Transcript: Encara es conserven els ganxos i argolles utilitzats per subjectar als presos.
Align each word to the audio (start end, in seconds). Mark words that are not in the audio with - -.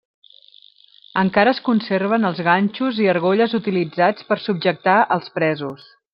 Encara 1.23 1.51
es 1.55 1.59
conserven 1.67 2.25
els 2.31 2.41
ganxos 2.47 3.03
i 3.05 3.11
argolles 3.13 3.55
utilitzats 3.61 4.27
per 4.31 4.39
subjectar 4.47 4.97
als 5.19 5.31
presos. 5.39 5.87